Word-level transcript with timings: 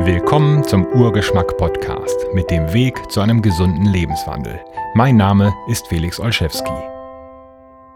Willkommen 0.00 0.62
zum 0.62 0.86
Urgeschmack 0.86 1.56
Podcast 1.56 2.26
mit 2.34 2.50
dem 2.50 2.72
Weg 2.74 3.10
zu 3.10 3.20
einem 3.20 3.40
gesunden 3.40 3.86
Lebenswandel. 3.86 4.62
Mein 4.94 5.16
Name 5.16 5.54
ist 5.68 5.86
Felix 5.88 6.20
Olszewski. 6.20 6.70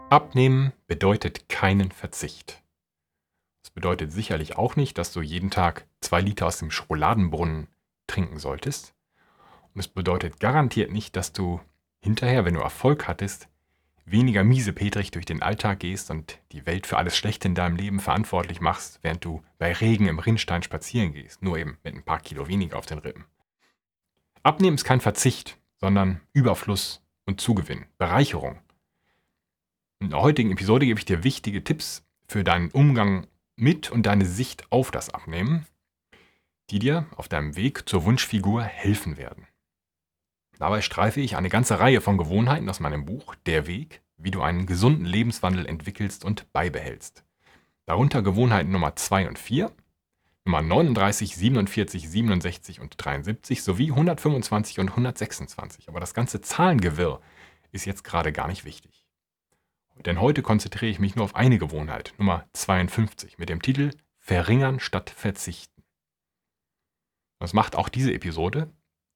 Abnehmen 0.09 0.73
bedeutet 0.87 1.47
keinen 1.47 1.91
Verzicht. 1.91 2.61
Das 3.61 3.69
bedeutet 3.69 4.11
sicherlich 4.11 4.57
auch 4.57 4.75
nicht, 4.75 4.97
dass 4.97 5.13
du 5.13 5.21
jeden 5.21 5.51
Tag 5.51 5.85
zwei 6.01 6.21
Liter 6.21 6.47
aus 6.47 6.57
dem 6.57 6.71
Schokoladenbrunnen 6.71 7.67
trinken 8.07 8.39
solltest. 8.39 8.95
Und 9.75 9.79
es 9.79 9.87
bedeutet 9.87 10.39
garantiert 10.39 10.91
nicht, 10.91 11.15
dass 11.15 11.33
du 11.33 11.61
hinterher, 12.01 12.45
wenn 12.45 12.55
du 12.55 12.61
Erfolg 12.61 13.07
hattest, 13.07 13.47
weniger 14.05 14.43
miesepetrig 14.43 15.11
durch 15.11 15.25
den 15.25 15.41
Alltag 15.41 15.79
gehst 15.79 16.11
und 16.11 16.39
die 16.51 16.65
Welt 16.65 16.87
für 16.87 16.97
alles 16.97 17.15
Schlechte 17.15 17.47
in 17.47 17.55
deinem 17.55 17.75
Leben 17.75 17.99
verantwortlich 17.99 18.61
machst, 18.61 18.99
während 19.01 19.23
du 19.23 19.43
bei 19.57 19.73
Regen 19.73 20.07
im 20.07 20.19
Rinnstein 20.19 20.63
spazieren 20.63 21.13
gehst, 21.13 21.41
nur 21.41 21.57
eben 21.57 21.77
mit 21.83 21.95
ein 21.95 22.03
paar 22.03 22.19
Kilo 22.19 22.47
weniger 22.47 22.77
auf 22.77 22.85
den 22.85 22.99
Rippen. 22.99 23.25
Abnehmen 24.43 24.75
ist 24.75 24.85
kein 24.85 25.01
Verzicht, 25.01 25.57
sondern 25.77 26.21
Überfluss 26.33 27.03
und 27.25 27.41
Zugewinn, 27.41 27.85
Bereicherung. 27.97 28.59
In 29.99 30.09
der 30.09 30.21
heutigen 30.21 30.51
Episode 30.51 30.85
gebe 30.85 30.99
ich 30.99 31.05
dir 31.05 31.23
wichtige 31.23 31.63
Tipps 31.63 32.03
für 32.27 32.43
deinen 32.43 32.71
Umgang 32.71 33.27
mit 33.55 33.91
und 33.91 34.05
deine 34.05 34.25
Sicht 34.25 34.71
auf 34.71 34.89
das 34.89 35.09
Abnehmen, 35.09 35.67
die 36.71 36.79
dir 36.79 37.05
auf 37.15 37.27
deinem 37.27 37.55
Weg 37.55 37.87
zur 37.87 38.05
Wunschfigur 38.05 38.63
helfen 38.63 39.17
werden. 39.17 39.45
Dabei 40.61 40.81
streife 40.81 41.21
ich 41.21 41.35
eine 41.35 41.49
ganze 41.49 41.79
Reihe 41.79 42.01
von 42.01 42.19
Gewohnheiten 42.19 42.69
aus 42.69 42.79
meinem 42.79 43.03
Buch 43.03 43.33
Der 43.47 43.65
Weg, 43.65 44.03
wie 44.17 44.29
du 44.29 44.43
einen 44.43 44.67
gesunden 44.67 45.05
Lebenswandel 45.05 45.65
entwickelst 45.65 46.23
und 46.23 46.53
beibehältst. 46.53 47.23
Darunter 47.87 48.21
Gewohnheiten 48.21 48.69
Nummer 48.69 48.95
2 48.95 49.27
und 49.27 49.39
4, 49.39 49.71
Nummer 50.45 50.61
39, 50.61 51.35
47, 51.35 52.07
67 52.07 52.79
und 52.79 52.93
73 52.95 53.63
sowie 53.63 53.89
125 53.89 54.77
und 54.77 54.89
126. 54.89 55.89
Aber 55.89 55.99
das 55.99 56.13
ganze 56.13 56.41
Zahlengewirr 56.41 57.21
ist 57.71 57.85
jetzt 57.85 58.03
gerade 58.03 58.31
gar 58.31 58.47
nicht 58.47 58.63
wichtig. 58.63 59.07
Denn 60.05 60.21
heute 60.21 60.43
konzentriere 60.43 60.91
ich 60.91 60.99
mich 60.99 61.15
nur 61.15 61.25
auf 61.25 61.35
eine 61.35 61.57
Gewohnheit, 61.57 62.13
Nummer 62.19 62.45
52, 62.53 63.39
mit 63.39 63.49
dem 63.49 63.63
Titel 63.63 63.89
Verringern 64.19 64.79
statt 64.79 65.09
Verzichten. 65.09 65.81
Das 67.39 67.53
macht 67.53 67.75
auch 67.75 67.89
diese 67.89 68.13
Episode, 68.13 68.71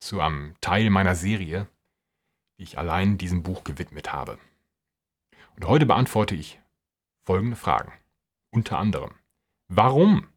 zu 0.05 0.21
einem 0.21 0.55
Teil 0.61 0.89
meiner 0.91 1.15
Serie, 1.15 1.67
die 2.57 2.63
ich 2.63 2.77
allein 2.77 3.17
diesem 3.17 3.41
Buch 3.43 3.63
gewidmet 3.63 4.13
habe. 4.13 4.37
Und 5.55 5.65
heute 5.65 5.85
beantworte 5.85 6.35
ich 6.35 6.61
folgende 7.23 7.55
Fragen. 7.55 7.91
Unter 8.51 8.77
anderem, 8.77 9.11
warum 9.67 10.27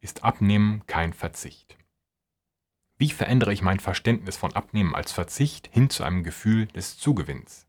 ist 0.00 0.22
Abnehmen 0.22 0.86
kein 0.86 1.14
Verzicht? 1.14 1.78
Wie 2.98 3.10
verändere 3.10 3.52
ich 3.52 3.62
mein 3.62 3.80
Verständnis 3.80 4.36
von 4.36 4.52
Abnehmen 4.54 4.94
als 4.94 5.12
Verzicht 5.12 5.68
hin 5.72 5.90
zu 5.90 6.04
einem 6.04 6.22
Gefühl 6.22 6.66
des 6.66 6.98
Zugewinns? 6.98 7.66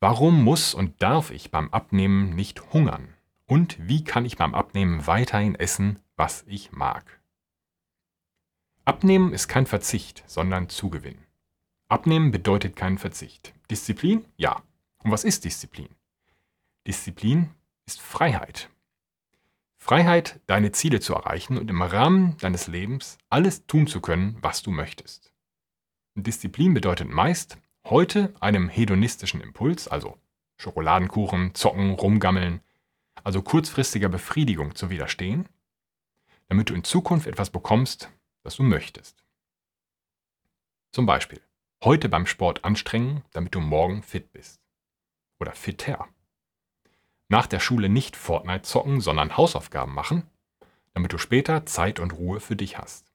Warum 0.00 0.44
muss 0.44 0.74
und 0.74 1.02
darf 1.02 1.30
ich 1.30 1.50
beim 1.50 1.72
Abnehmen 1.72 2.34
nicht 2.34 2.72
hungern? 2.72 3.14
Und 3.46 3.76
wie 3.88 4.04
kann 4.04 4.26
ich 4.26 4.36
beim 4.36 4.54
Abnehmen 4.54 5.06
weiterhin 5.06 5.54
essen, 5.54 5.98
was 6.16 6.44
ich 6.46 6.72
mag? 6.72 7.23
Abnehmen 8.86 9.32
ist 9.32 9.48
kein 9.48 9.64
Verzicht, 9.66 10.22
sondern 10.26 10.68
Zugewinn. 10.68 11.16
Abnehmen 11.88 12.30
bedeutet 12.30 12.76
keinen 12.76 12.98
Verzicht. 12.98 13.54
Disziplin? 13.70 14.26
Ja. 14.36 14.62
Und 15.02 15.10
was 15.10 15.24
ist 15.24 15.44
Disziplin? 15.44 15.88
Disziplin 16.86 17.50
ist 17.86 18.00
Freiheit. 18.02 18.68
Freiheit, 19.78 20.40
deine 20.46 20.72
Ziele 20.72 21.00
zu 21.00 21.14
erreichen 21.14 21.56
und 21.56 21.70
im 21.70 21.80
Rahmen 21.80 22.36
deines 22.38 22.66
Lebens 22.66 23.16
alles 23.30 23.66
tun 23.66 23.86
zu 23.86 24.00
können, 24.00 24.36
was 24.42 24.62
du 24.62 24.70
möchtest. 24.70 25.32
Disziplin 26.14 26.74
bedeutet 26.74 27.08
meist, 27.08 27.58
heute 27.86 28.34
einem 28.40 28.68
hedonistischen 28.68 29.40
Impuls, 29.40 29.88
also 29.88 30.18
Schokoladenkuchen, 30.56 31.54
Zocken, 31.54 31.90
Rumgammeln, 31.92 32.60
also 33.22 33.42
kurzfristiger 33.42 34.08
Befriedigung 34.08 34.74
zu 34.74 34.90
widerstehen, 34.90 35.48
damit 36.48 36.70
du 36.70 36.74
in 36.74 36.84
Zukunft 36.84 37.26
etwas 37.26 37.50
bekommst, 37.50 38.10
das 38.44 38.56
du 38.56 38.62
möchtest. 38.62 39.24
Zum 40.92 41.06
Beispiel 41.06 41.40
heute 41.82 42.08
beim 42.08 42.26
Sport 42.26 42.64
anstrengen, 42.64 43.24
damit 43.32 43.54
du 43.54 43.60
morgen 43.60 44.02
fit 44.02 44.32
bist. 44.32 44.60
Oder 45.40 45.52
fitter. 45.52 46.08
Nach 47.28 47.46
der 47.46 47.60
Schule 47.60 47.88
nicht 47.88 48.16
Fortnite 48.16 48.62
zocken, 48.62 49.00
sondern 49.00 49.36
Hausaufgaben 49.36 49.92
machen, 49.92 50.30
damit 50.92 51.12
du 51.12 51.18
später 51.18 51.66
Zeit 51.66 51.98
und 51.98 52.12
Ruhe 52.12 52.40
für 52.40 52.56
dich 52.56 52.78
hast. 52.78 53.12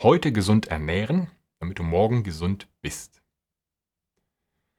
Heute 0.00 0.32
gesund 0.32 0.68
ernähren, 0.68 1.30
damit 1.58 1.78
du 1.78 1.82
morgen 1.82 2.22
gesund 2.22 2.68
bist. 2.80 3.22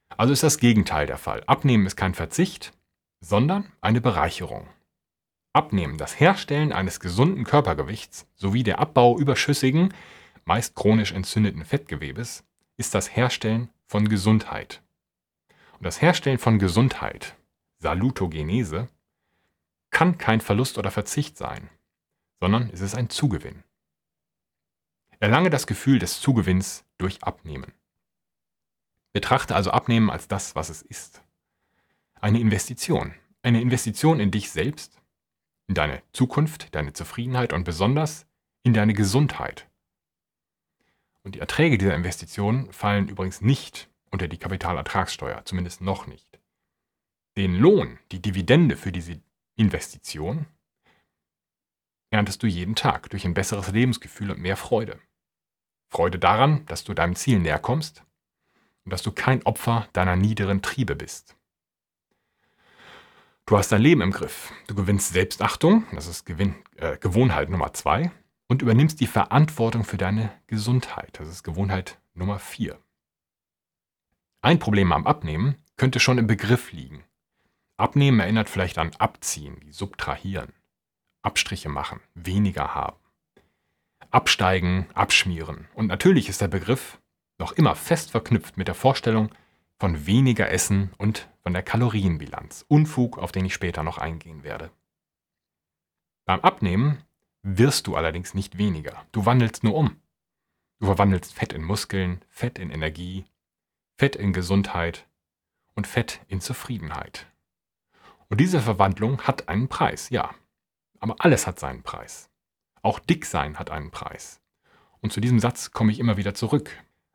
Also 0.08 0.32
ist 0.32 0.42
das 0.42 0.58
Gegenteil 0.58 1.06
der 1.06 1.18
Fall. 1.18 1.42
Abnehmen 1.46 1.86
ist 1.86 1.96
kein 1.96 2.14
Verzicht, 2.14 2.72
sondern 3.20 3.72
eine 3.80 4.00
Bereicherung. 4.00 4.68
Abnehmen, 5.54 5.98
das 5.98 6.18
Herstellen 6.18 6.72
eines 6.72 6.98
gesunden 6.98 7.44
Körpergewichts 7.44 8.26
sowie 8.34 8.64
der 8.64 8.80
Abbau 8.80 9.16
überschüssigen, 9.16 9.94
meist 10.44 10.74
chronisch 10.74 11.12
entzündeten 11.12 11.64
Fettgewebes 11.64 12.44
ist 12.76 12.92
das 12.92 13.14
Herstellen 13.14 13.70
von 13.86 14.08
Gesundheit. 14.08 14.82
Und 15.78 15.84
das 15.84 16.02
Herstellen 16.02 16.38
von 16.38 16.58
Gesundheit, 16.58 17.36
Salutogenese, 17.78 18.88
kann 19.90 20.18
kein 20.18 20.40
Verlust 20.40 20.76
oder 20.76 20.90
Verzicht 20.90 21.38
sein, 21.38 21.70
sondern 22.40 22.68
es 22.72 22.80
ist 22.80 22.96
ein 22.96 23.08
Zugewinn. 23.08 23.62
Erlange 25.20 25.50
das 25.50 25.68
Gefühl 25.68 26.00
des 26.00 26.20
Zugewinns 26.20 26.84
durch 26.98 27.22
Abnehmen. 27.22 27.72
Betrachte 29.12 29.54
also 29.54 29.70
Abnehmen 29.70 30.10
als 30.10 30.26
das, 30.26 30.56
was 30.56 30.68
es 30.68 30.82
ist. 30.82 31.22
Eine 32.20 32.40
Investition. 32.40 33.14
Eine 33.42 33.60
Investition 33.60 34.18
in 34.18 34.32
dich 34.32 34.50
selbst 34.50 35.00
in 35.66 35.74
deine 35.74 36.02
Zukunft, 36.12 36.74
deine 36.74 36.92
Zufriedenheit 36.92 37.52
und 37.52 37.64
besonders 37.64 38.26
in 38.62 38.74
deine 38.74 38.94
Gesundheit. 38.94 39.68
Und 41.22 41.34
die 41.34 41.40
Erträge 41.40 41.78
dieser 41.78 41.94
Investitionen 41.94 42.72
fallen 42.72 43.08
übrigens 43.08 43.40
nicht 43.40 43.88
unter 44.10 44.28
die 44.28 44.38
Kapitalertragssteuer, 44.38 45.44
zumindest 45.44 45.80
noch 45.80 46.06
nicht. 46.06 46.38
Den 47.36 47.56
Lohn, 47.56 47.98
die 48.12 48.20
Dividende 48.20 48.76
für 48.76 48.92
diese 48.92 49.20
Investition, 49.56 50.46
erntest 52.10 52.42
du 52.42 52.46
jeden 52.46 52.76
Tag 52.76 53.10
durch 53.10 53.24
ein 53.24 53.34
besseres 53.34 53.72
Lebensgefühl 53.72 54.30
und 54.30 54.38
mehr 54.38 54.56
Freude. 54.56 55.00
Freude 55.88 56.18
daran, 56.18 56.64
dass 56.66 56.84
du 56.84 56.94
deinem 56.94 57.16
Ziel 57.16 57.40
näher 57.40 57.58
kommst 57.58 58.04
und 58.84 58.92
dass 58.92 59.02
du 59.02 59.10
kein 59.10 59.44
Opfer 59.44 59.88
deiner 59.92 60.16
niederen 60.16 60.62
Triebe 60.62 60.94
bist. 60.94 61.36
Du 63.46 63.58
hast 63.58 63.70
dein 63.72 63.82
Leben 63.82 64.00
im 64.00 64.10
Griff. 64.10 64.52
Du 64.68 64.74
gewinnst 64.74 65.12
Selbstachtung, 65.12 65.86
das 65.92 66.06
ist 66.06 66.24
Gewinn, 66.24 66.54
äh, 66.76 66.96
Gewohnheit 66.96 67.50
Nummer 67.50 67.74
zwei, 67.74 68.10
und 68.48 68.62
übernimmst 68.62 69.00
die 69.00 69.06
Verantwortung 69.06 69.84
für 69.84 69.98
deine 69.98 70.32
Gesundheit, 70.46 71.18
das 71.18 71.28
ist 71.28 71.42
Gewohnheit 71.42 71.98
Nummer 72.14 72.38
vier. 72.38 72.78
Ein 74.40 74.58
Problem 74.58 74.92
am 74.92 75.06
Abnehmen 75.06 75.56
könnte 75.76 76.00
schon 76.00 76.16
im 76.16 76.26
Begriff 76.26 76.72
liegen. 76.72 77.04
Abnehmen 77.76 78.18
erinnert 78.18 78.48
vielleicht 78.48 78.78
an 78.78 78.92
Abziehen, 78.98 79.58
wie 79.60 79.72
Subtrahieren, 79.72 80.54
Abstriche 81.20 81.68
machen, 81.68 82.00
weniger 82.14 82.74
haben, 82.74 82.96
Absteigen, 84.10 84.86
Abschmieren. 84.94 85.68
Und 85.74 85.88
natürlich 85.88 86.30
ist 86.30 86.40
der 86.40 86.48
Begriff 86.48 86.98
noch 87.38 87.52
immer 87.52 87.74
fest 87.74 88.10
verknüpft 88.10 88.56
mit 88.56 88.68
der 88.68 88.74
Vorstellung, 88.74 89.30
von 89.78 90.06
weniger 90.06 90.50
Essen 90.50 90.92
und 90.98 91.28
von 91.42 91.52
der 91.52 91.62
Kalorienbilanz. 91.62 92.64
Unfug, 92.68 93.18
auf 93.18 93.32
den 93.32 93.44
ich 93.44 93.54
später 93.54 93.82
noch 93.82 93.98
eingehen 93.98 94.42
werde. 94.44 94.70
Beim 96.24 96.40
Abnehmen 96.40 97.02
wirst 97.42 97.86
du 97.86 97.96
allerdings 97.96 98.34
nicht 98.34 98.56
weniger. 98.56 99.04
Du 99.12 99.26
wandelst 99.26 99.64
nur 99.64 99.74
um. 99.74 100.00
Du 100.80 100.86
verwandelst 100.86 101.34
Fett 101.34 101.52
in 101.52 101.62
Muskeln, 101.62 102.24
Fett 102.28 102.58
in 102.58 102.70
Energie, 102.70 103.26
Fett 103.98 104.16
in 104.16 104.32
Gesundheit 104.32 105.06
und 105.74 105.86
Fett 105.86 106.20
in 106.28 106.40
Zufriedenheit. 106.40 107.26
Und 108.28 108.40
diese 108.40 108.60
Verwandlung 108.60 109.22
hat 109.22 109.48
einen 109.48 109.68
Preis, 109.68 110.08
ja. 110.10 110.34
Aber 110.98 111.16
alles 111.18 111.46
hat 111.46 111.58
seinen 111.58 111.82
Preis. 111.82 112.30
Auch 112.80 112.98
Dicksein 112.98 113.58
hat 113.58 113.70
einen 113.70 113.90
Preis. 113.90 114.40
Und 115.00 115.12
zu 115.12 115.20
diesem 115.20 115.38
Satz 115.38 115.72
komme 115.72 115.92
ich 115.92 115.98
immer 115.98 116.16
wieder 116.16 116.34
zurück. 116.34 116.70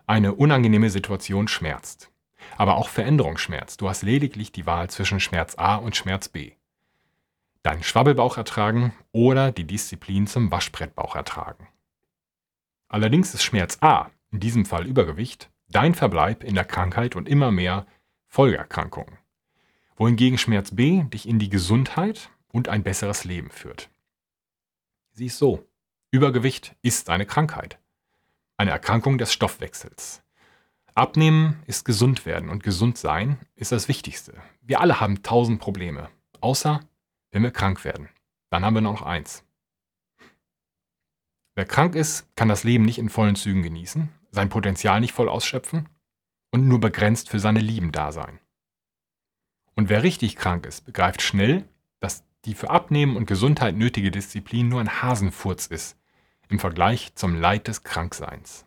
Eine 0.06 0.35
unangenehme 0.35 0.89
Situation 0.89 1.47
schmerzt 1.47 2.11
aber 2.57 2.77
auch 2.77 2.89
Veränderungsschmerz. 2.89 3.77
Du 3.77 3.89
hast 3.89 4.03
lediglich 4.03 4.51
die 4.51 4.65
Wahl 4.65 4.89
zwischen 4.89 5.19
Schmerz 5.19 5.56
A 5.57 5.75
und 5.75 5.95
Schmerz 5.95 6.30
B. 6.30 6.53
Deinen 7.63 7.83
Schwabbelbauch 7.83 8.38
ertragen 8.38 8.94
oder 9.12 9.51
die 9.51 9.65
Disziplin 9.65 10.27
zum 10.27 10.51
Waschbrettbauch 10.51 11.15
ertragen. 11.15 11.68
Allerdings 12.88 13.33
ist 13.33 13.44
Schmerz 13.44 13.77
A, 13.81 14.09
in 14.31 14.39
diesem 14.39 14.65
Fall 14.65 14.86
Übergewicht, 14.86 15.50
dein 15.69 15.94
Verbleib 15.94 16.44
in 16.44 16.56
der 16.56 16.65
Krankheit 16.65 17.15
und 17.15 17.30
immer 17.30 17.51
mehr 17.51 17.86
Folgeerkrankungen. 18.27 19.18
Wohingegen 19.95 20.38
Schmerz 20.38 20.74
B 20.74 21.03
dich 21.03 21.27
in 21.27 21.39
die 21.39 21.50
Gesundheit 21.50 22.30
und 22.51 22.69
ein 22.69 22.83
besseres 22.83 23.25
Leben 23.25 23.50
führt. 23.50 23.89
Sie 25.12 25.25
ist 25.25 25.38
so. 25.38 25.68
Übergewicht 26.12 26.75
ist 26.81 27.09
eine 27.09 27.25
Krankheit. 27.25 27.77
Eine 28.57 28.71
Erkrankung 28.71 29.18
des 29.18 29.33
Stoffwechsels. 29.33 30.24
Abnehmen 30.99 31.63
ist 31.65 31.85
gesund 31.85 32.25
werden 32.25 32.49
und 32.49 32.61
gesund 32.61 32.97
sein 32.97 33.37
ist 33.55 33.71
das 33.71 33.87
Wichtigste. 33.87 34.33
Wir 34.61 34.81
alle 34.81 34.99
haben 34.99 35.23
tausend 35.23 35.61
Probleme, 35.61 36.09
außer 36.41 36.81
wenn 37.31 37.41
wir 37.41 37.51
krank 37.51 37.85
werden. 37.85 38.09
Dann 38.49 38.65
haben 38.65 38.73
wir 38.73 38.81
noch 38.81 39.01
eins. 39.01 39.45
Wer 41.55 41.63
krank 41.63 41.95
ist, 41.95 42.27
kann 42.35 42.49
das 42.49 42.65
Leben 42.65 42.83
nicht 42.83 42.97
in 42.97 43.07
vollen 43.07 43.37
Zügen 43.37 43.63
genießen, 43.63 44.09
sein 44.31 44.49
Potenzial 44.49 44.99
nicht 44.99 45.13
voll 45.13 45.29
ausschöpfen 45.29 45.87
und 46.51 46.67
nur 46.67 46.81
begrenzt 46.81 47.29
für 47.29 47.39
seine 47.39 47.61
Lieben 47.61 47.93
da 47.93 48.11
sein. 48.11 48.37
Und 49.75 49.87
wer 49.87 50.03
richtig 50.03 50.35
krank 50.35 50.65
ist, 50.65 50.85
begreift 50.85 51.21
schnell, 51.21 51.63
dass 52.01 52.25
die 52.43 52.55
für 52.55 52.71
Abnehmen 52.71 53.15
und 53.15 53.25
Gesundheit 53.25 53.77
nötige 53.77 54.11
Disziplin 54.11 54.67
nur 54.67 54.81
ein 54.81 55.01
Hasenfurz 55.01 55.65
ist 55.67 55.97
im 56.49 56.59
Vergleich 56.59 57.15
zum 57.15 57.39
Leid 57.39 57.69
des 57.69 57.83
Krankseins. 57.83 58.65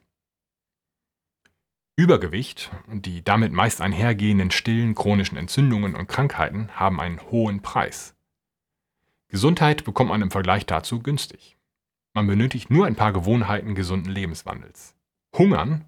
Übergewicht 1.95 2.71
und 2.87 3.05
die 3.05 3.23
damit 3.23 3.53
meist 3.53 3.83
einhergehenden 3.83 4.51
stillen 4.51 4.95
chronischen 4.95 5.37
Entzündungen 5.37 5.95
und 5.95 6.07
Krankheiten 6.07 6.71
haben 6.73 7.01
einen 7.01 7.21
hohen 7.31 7.61
Preis. 7.61 8.15
Gesundheit 9.29 9.85
bekommt 9.85 10.09
man 10.09 10.23
im 10.23 10.31
Vergleich 10.31 10.65
dazu 10.65 11.01
günstig. 11.01 11.59
Man 12.15 12.27
benötigt 12.27 12.71
nur 12.71 12.87
ein 12.87 12.97
paar 12.97 13.13
Gewohnheiten 13.13 13.75
gesunden 13.75 14.11
Lebenswandels. 14.11 14.95
Hungern 15.37 15.85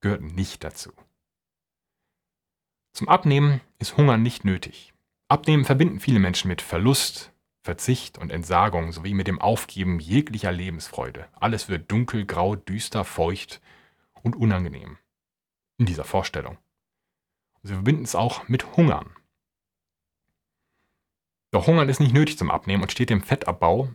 gehört 0.00 0.22
nicht 0.22 0.62
dazu. 0.62 0.92
Zum 2.92 3.08
Abnehmen 3.08 3.60
ist 3.78 3.96
Hungern 3.96 4.22
nicht 4.22 4.44
nötig. 4.44 4.92
Abnehmen 5.26 5.64
verbinden 5.64 5.98
viele 5.98 6.20
Menschen 6.20 6.48
mit 6.48 6.62
Verlust, 6.62 7.32
Verzicht 7.62 8.18
und 8.18 8.30
Entsagung 8.30 8.92
sowie 8.92 9.14
mit 9.14 9.26
dem 9.26 9.40
Aufgeben 9.40 9.98
jeglicher 9.98 10.52
Lebensfreude. 10.52 11.26
Alles 11.34 11.68
wird 11.68 11.90
dunkel, 11.90 12.24
grau, 12.24 12.54
düster, 12.54 13.04
feucht 13.04 13.60
und 14.22 14.36
unangenehm 14.36 14.96
in 15.80 15.86
dieser 15.86 16.04
Vorstellung. 16.04 16.58
Sie 17.62 17.72
verbinden 17.72 18.04
es 18.04 18.14
auch 18.14 18.46
mit 18.48 18.76
Hungern. 18.76 19.16
Doch 21.50 21.66
Hungern 21.66 21.88
ist 21.88 22.00
nicht 22.00 22.12
nötig 22.12 22.38
zum 22.38 22.50
Abnehmen 22.50 22.82
und 22.82 22.92
steht 22.92 23.10
dem 23.10 23.22
Fettabbau 23.22 23.88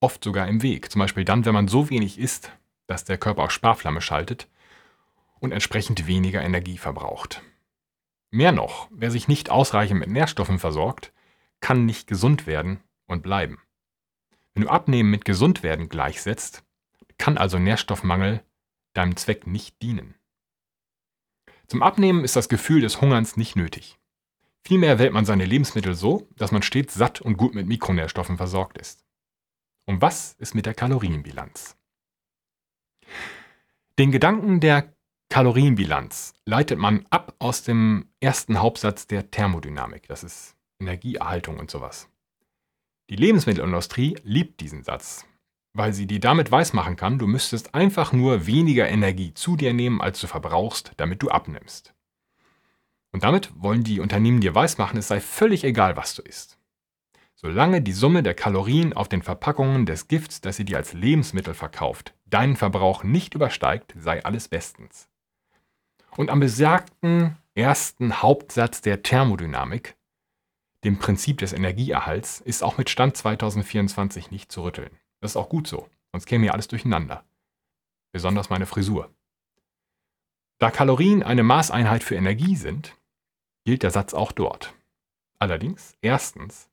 oft 0.00 0.24
sogar 0.24 0.48
im 0.48 0.62
Weg. 0.62 0.90
Zum 0.90 1.00
Beispiel 1.00 1.24
dann, 1.24 1.44
wenn 1.44 1.54
man 1.54 1.68
so 1.68 1.90
wenig 1.90 2.18
isst, 2.18 2.52
dass 2.86 3.04
der 3.04 3.18
Körper 3.18 3.44
auf 3.44 3.50
Sparflamme 3.50 4.00
schaltet 4.00 4.48
und 5.38 5.52
entsprechend 5.52 6.06
weniger 6.06 6.42
Energie 6.42 6.78
verbraucht. 6.78 7.42
Mehr 8.30 8.52
noch, 8.52 8.88
wer 8.90 9.10
sich 9.10 9.28
nicht 9.28 9.50
ausreichend 9.50 10.00
mit 10.00 10.08
Nährstoffen 10.08 10.58
versorgt, 10.58 11.12
kann 11.60 11.84
nicht 11.84 12.06
gesund 12.08 12.46
werden 12.46 12.80
und 13.06 13.22
bleiben. 13.22 13.60
Wenn 14.54 14.64
du 14.64 14.70
Abnehmen 14.70 15.10
mit 15.10 15.24
gesund 15.24 15.62
werden 15.62 15.88
gleichsetzt, 15.88 16.64
kann 17.18 17.36
also 17.36 17.58
Nährstoffmangel 17.58 18.42
deinem 18.94 19.16
Zweck 19.16 19.46
nicht 19.46 19.80
dienen. 19.82 20.17
Zum 21.68 21.82
Abnehmen 21.82 22.24
ist 22.24 22.34
das 22.34 22.48
Gefühl 22.48 22.80
des 22.80 23.00
Hungerns 23.00 23.36
nicht 23.36 23.54
nötig. 23.54 23.98
Vielmehr 24.64 24.98
wählt 24.98 25.12
man 25.12 25.26
seine 25.26 25.44
Lebensmittel 25.44 25.94
so, 25.94 26.26
dass 26.36 26.50
man 26.50 26.62
stets 26.62 26.94
satt 26.94 27.20
und 27.20 27.36
gut 27.36 27.54
mit 27.54 27.66
Mikronährstoffen 27.66 28.38
versorgt 28.38 28.78
ist. 28.78 29.04
Und 29.86 30.00
was 30.00 30.32
ist 30.34 30.54
mit 30.54 30.66
der 30.66 30.74
Kalorienbilanz? 30.74 31.76
Den 33.98 34.12
Gedanken 34.12 34.60
der 34.60 34.94
Kalorienbilanz 35.28 36.34
leitet 36.46 36.78
man 36.78 37.06
ab 37.10 37.34
aus 37.38 37.62
dem 37.62 38.10
ersten 38.20 38.60
Hauptsatz 38.60 39.06
der 39.06 39.30
Thermodynamik. 39.30 40.08
Das 40.08 40.24
ist 40.24 40.56
Energieerhaltung 40.80 41.58
und 41.58 41.70
sowas. 41.70 42.08
Die 43.10 43.16
Lebensmittelindustrie 43.16 44.16
liebt 44.22 44.60
diesen 44.60 44.84
Satz, 44.84 45.26
weil 45.78 45.92
sie 45.92 46.08
dir 46.08 46.18
damit 46.18 46.50
weismachen 46.50 46.96
kann, 46.96 47.18
du 47.18 47.28
müsstest 47.28 47.74
einfach 47.74 48.12
nur 48.12 48.46
weniger 48.46 48.88
Energie 48.88 49.32
zu 49.32 49.56
dir 49.56 49.72
nehmen, 49.72 50.00
als 50.00 50.20
du 50.20 50.26
verbrauchst, 50.26 50.92
damit 50.96 51.22
du 51.22 51.30
abnimmst. 51.30 51.94
Und 53.12 53.22
damit 53.22 53.50
wollen 53.56 53.84
die 53.84 54.00
Unternehmen 54.00 54.40
dir 54.40 54.54
weismachen, 54.54 54.98
es 54.98 55.08
sei 55.08 55.20
völlig 55.20 55.62
egal, 55.62 55.96
was 55.96 56.14
du 56.16 56.22
isst. 56.22 56.58
Solange 57.36 57.80
die 57.80 57.92
Summe 57.92 58.24
der 58.24 58.34
Kalorien 58.34 58.92
auf 58.92 59.08
den 59.08 59.22
Verpackungen 59.22 59.86
des 59.86 60.08
Gifts, 60.08 60.40
das 60.40 60.56
sie 60.56 60.64
dir 60.64 60.76
als 60.76 60.92
Lebensmittel 60.92 61.54
verkauft, 61.54 62.12
deinen 62.26 62.56
Verbrauch 62.56 63.04
nicht 63.04 63.34
übersteigt, 63.34 63.94
sei 63.96 64.24
alles 64.24 64.48
bestens. 64.48 65.08
Und 66.16 66.28
am 66.28 66.40
besagten 66.40 67.36
ersten 67.54 68.20
Hauptsatz 68.20 68.80
der 68.80 69.04
Thermodynamik, 69.04 69.94
dem 70.82 70.98
Prinzip 70.98 71.38
des 71.38 71.52
Energieerhalts, 71.52 72.40
ist 72.40 72.64
auch 72.64 72.78
mit 72.78 72.90
Stand 72.90 73.16
2024 73.16 74.32
nicht 74.32 74.50
zu 74.50 74.64
rütteln. 74.64 74.90
Das 75.20 75.32
ist 75.32 75.36
auch 75.36 75.48
gut 75.48 75.66
so, 75.66 75.88
sonst 76.12 76.26
käme 76.26 76.44
hier 76.44 76.52
alles 76.52 76.68
durcheinander. 76.68 77.24
Besonders 78.12 78.50
meine 78.50 78.66
Frisur. 78.66 79.14
Da 80.58 80.70
Kalorien 80.70 81.22
eine 81.22 81.42
Maßeinheit 81.42 82.02
für 82.02 82.16
Energie 82.16 82.56
sind, 82.56 82.96
gilt 83.64 83.82
der 83.82 83.90
Satz 83.90 84.14
auch 84.14 84.32
dort. 84.32 84.74
Allerdings, 85.38 85.96
erstens, 86.00 86.68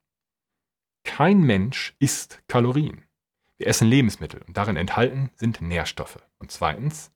kein 1.04 1.42
Mensch 1.44 1.96
isst 2.00 2.42
Kalorien. 2.48 3.04
Wir 3.58 3.68
essen 3.68 3.88
Lebensmittel 3.88 4.42
und 4.48 4.58
darin 4.58 4.76
enthalten 4.76 5.30
sind 5.36 5.62
Nährstoffe. 5.62 6.20
Und 6.40 6.52
zweitens, 6.52 7.12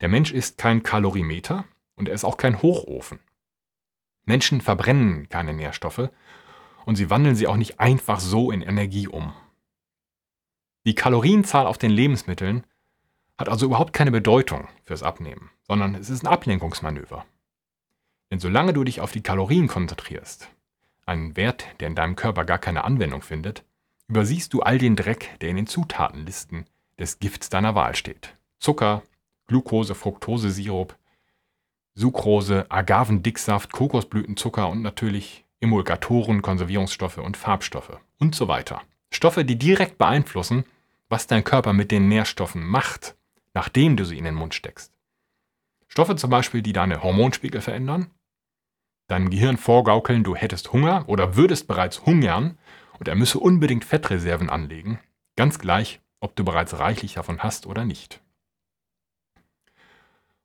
der 0.00 0.08
Mensch 0.08 0.32
ist 0.32 0.56
kein 0.56 0.82
Kalorimeter 0.82 1.64
und 1.96 2.08
er 2.08 2.14
ist 2.14 2.24
auch 2.24 2.36
kein 2.36 2.62
Hochofen. 2.62 3.18
Menschen 4.24 4.60
verbrennen 4.60 5.28
keine 5.28 5.52
Nährstoffe 5.52 6.10
und 6.86 6.96
sie 6.96 7.10
wandeln 7.10 7.34
sie 7.34 7.48
auch 7.48 7.56
nicht 7.56 7.80
einfach 7.80 8.20
so 8.20 8.50
in 8.50 8.62
Energie 8.62 9.08
um. 9.08 9.34
Die 10.84 10.94
Kalorienzahl 10.94 11.66
auf 11.66 11.78
den 11.78 11.90
Lebensmitteln 11.90 12.64
hat 13.38 13.48
also 13.48 13.66
überhaupt 13.66 13.92
keine 13.92 14.10
Bedeutung 14.10 14.68
fürs 14.84 15.02
Abnehmen, 15.02 15.50
sondern 15.62 15.94
es 15.94 16.10
ist 16.10 16.22
ein 16.24 16.28
Ablenkungsmanöver. 16.28 17.24
Denn 18.30 18.40
solange 18.40 18.72
du 18.72 18.84
dich 18.84 19.00
auf 19.00 19.12
die 19.12 19.22
Kalorien 19.22 19.68
konzentrierst, 19.68 20.48
einen 21.06 21.36
Wert, 21.36 21.66
der 21.80 21.88
in 21.88 21.94
deinem 21.94 22.16
Körper 22.16 22.44
gar 22.44 22.58
keine 22.58 22.84
Anwendung 22.84 23.22
findet, 23.22 23.64
übersiehst 24.08 24.52
du 24.52 24.60
all 24.60 24.78
den 24.78 24.96
Dreck, 24.96 25.38
der 25.40 25.50
in 25.50 25.56
den 25.56 25.66
Zutatenlisten 25.66 26.66
des 26.98 27.18
Gifts 27.18 27.48
deiner 27.48 27.74
Wahl 27.74 27.94
steht. 27.94 28.36
Zucker, 28.58 29.02
Glucose, 29.46 29.94
Fructosesirup, 29.94 30.96
Sucrose, 31.94 32.66
Agavendicksaft, 32.70 33.72
Kokosblütenzucker 33.72 34.68
und 34.68 34.82
natürlich 34.82 35.44
Emulgatoren, 35.60 36.42
Konservierungsstoffe 36.42 37.18
und 37.18 37.36
Farbstoffe 37.36 37.98
und 38.18 38.34
so 38.34 38.46
weiter. 38.46 38.82
Stoffe, 39.10 39.44
die 39.44 39.58
direkt 39.58 39.98
beeinflussen, 39.98 40.64
was 41.08 41.26
dein 41.26 41.44
Körper 41.44 41.72
mit 41.72 41.90
den 41.90 42.08
Nährstoffen 42.08 42.64
macht, 42.66 43.16
nachdem 43.54 43.96
du 43.96 44.04
sie 44.04 44.18
in 44.18 44.24
den 44.24 44.34
Mund 44.34 44.54
steckst. 44.54 44.92
Stoffe 45.88 46.16
zum 46.16 46.30
Beispiel, 46.30 46.62
die 46.62 46.72
deine 46.72 47.02
Hormonspiegel 47.02 47.60
verändern, 47.60 48.10
deinem 49.08 49.30
Gehirn 49.30 49.56
vorgaukeln, 49.56 50.22
du 50.22 50.36
hättest 50.36 50.72
Hunger 50.72 51.04
oder 51.08 51.36
würdest 51.36 51.66
bereits 51.66 52.04
hungern 52.04 52.58
und 52.98 53.08
er 53.08 53.14
müsse 53.14 53.38
unbedingt 53.38 53.84
Fettreserven 53.84 54.50
anlegen, 54.50 55.00
ganz 55.36 55.58
gleich, 55.58 56.00
ob 56.20 56.36
du 56.36 56.44
bereits 56.44 56.78
reichlich 56.78 57.14
davon 57.14 57.42
hast 57.42 57.66
oder 57.66 57.84
nicht. 57.84 58.20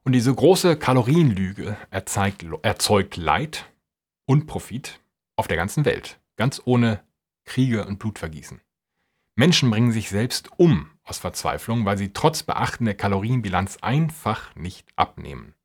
Und 0.03 0.13
diese 0.13 0.33
große 0.33 0.77
Kalorienlüge 0.77 1.77
erzeugt, 1.89 2.45
erzeugt 2.61 3.17
Leid 3.17 3.65
und 4.25 4.47
Profit 4.47 4.99
auf 5.35 5.47
der 5.47 5.57
ganzen 5.57 5.85
Welt, 5.85 6.19
ganz 6.35 6.61
ohne 6.65 7.01
Kriege 7.45 7.85
und 7.85 7.99
Blutvergießen. 7.99 8.61
Menschen 9.35 9.71
bringen 9.71 9.91
sich 9.91 10.09
selbst 10.09 10.49
um 10.57 10.89
aus 11.03 11.17
Verzweiflung, 11.17 11.85
weil 11.85 11.97
sie 11.97 12.13
trotz 12.13 12.43
Beachten 12.43 12.85
der 12.85 12.95
Kalorienbilanz 12.95 13.77
einfach 13.81 14.55
nicht 14.55 14.87
abnehmen. 14.95 15.55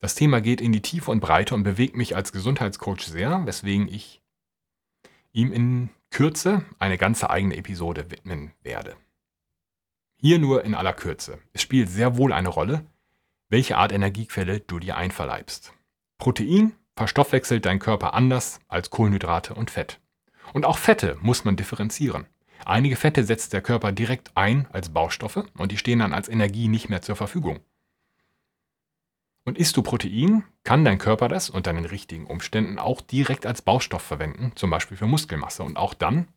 Das 0.00 0.14
Thema 0.14 0.40
geht 0.40 0.60
in 0.60 0.72
die 0.72 0.82
Tiefe 0.82 1.10
und 1.10 1.20
Breite 1.20 1.54
und 1.54 1.62
bewegt 1.62 1.96
mich 1.96 2.16
als 2.16 2.32
Gesundheitscoach 2.32 3.02
sehr, 3.02 3.46
weswegen 3.46 3.88
ich 3.88 4.22
ihm 5.32 5.52
in 5.52 5.90
Kürze 6.10 6.64
eine 6.78 6.98
ganze 6.98 7.30
eigene 7.30 7.56
Episode 7.56 8.10
widmen 8.10 8.52
werde. 8.62 8.96
Hier 10.16 10.38
nur 10.38 10.64
in 10.64 10.74
aller 10.74 10.92
Kürze. 10.92 11.38
Es 11.52 11.62
spielt 11.62 11.88
sehr 11.88 12.16
wohl 12.16 12.32
eine 12.32 12.48
Rolle, 12.48 12.86
welche 13.48 13.76
Art 13.76 13.92
Energiequelle 13.92 14.60
du 14.60 14.78
dir 14.78 14.96
einverleibst. 14.96 15.72
Protein 16.18 16.72
verstoffwechselt 16.96 17.66
dein 17.66 17.78
Körper 17.78 18.14
anders 18.14 18.60
als 18.68 18.90
Kohlenhydrate 18.90 19.54
und 19.54 19.70
Fett. 19.70 20.00
Und 20.54 20.64
auch 20.64 20.78
Fette 20.78 21.18
muss 21.20 21.44
man 21.44 21.56
differenzieren. 21.56 22.26
Einige 22.64 22.94
Fette 22.94 23.24
setzt 23.24 23.52
der 23.52 23.60
Körper 23.60 23.90
direkt 23.90 24.30
ein 24.36 24.68
als 24.72 24.88
Baustoffe 24.88 25.44
und 25.58 25.72
die 25.72 25.76
stehen 25.76 25.98
dann 25.98 26.14
als 26.14 26.28
Energie 26.28 26.68
nicht 26.68 26.88
mehr 26.88 27.02
zur 27.02 27.16
Verfügung. 27.16 27.58
Und 29.44 29.58
isst 29.58 29.76
du 29.76 29.82
Protein, 29.82 30.44
kann 30.62 30.84
dein 30.84 30.98
Körper 30.98 31.26
das 31.26 31.50
unter 31.50 31.72
den 31.72 31.84
richtigen 31.84 32.26
Umständen 32.26 32.78
auch 32.78 33.00
direkt 33.00 33.46
als 33.46 33.62
Baustoff 33.62 34.02
verwenden, 34.02 34.52
zum 34.54 34.70
Beispiel 34.70 34.96
für 34.96 35.08
Muskelmasse. 35.08 35.64
Und 35.64 35.76
auch 35.76 35.92
dann 35.92 36.28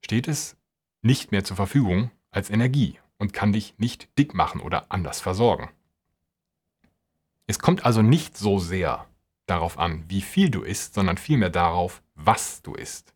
steht 0.00 0.26
es 0.26 0.56
nicht 1.00 1.30
mehr 1.30 1.44
zur 1.44 1.56
Verfügung 1.56 2.10
als 2.32 2.50
Energie 2.50 2.98
und 3.18 3.32
kann 3.32 3.52
dich 3.52 3.74
nicht 3.78 4.18
dick 4.18 4.34
machen 4.34 4.60
oder 4.60 4.86
anders 4.88 5.20
versorgen. 5.20 5.70
Es 7.46 7.60
kommt 7.60 7.86
also 7.86 8.02
nicht 8.02 8.36
so 8.36 8.58
sehr 8.58 9.06
darauf 9.52 9.78
an, 9.78 10.04
wie 10.08 10.22
viel 10.22 10.50
du 10.50 10.62
isst, 10.62 10.94
sondern 10.94 11.18
vielmehr 11.18 11.50
darauf, 11.50 12.02
was 12.14 12.62
du 12.62 12.74
isst. 12.74 13.14